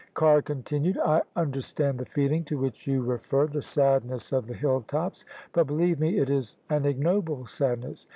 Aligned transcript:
Carr 0.15 0.41
continued:" 0.41 0.97
I 1.15 1.21
understand 1.35 1.99
the 1.99 2.07
feeling 2.07 2.43
to 2.45 2.57
which 2.57 2.87
you 2.87 3.03
refer— 3.03 3.45
the 3.47 3.61
sadness 3.61 4.31
of 4.31 4.47
the 4.47 4.55
hill 4.55 4.83
tops: 4.87 5.25
but, 5.53 5.67
believe 5.67 5.99
me, 5.99 6.17
it 6.17 6.27
is 6.27 6.57
an 6.71 6.85
ignoble 6.87 7.45
sadness. 7.45 8.07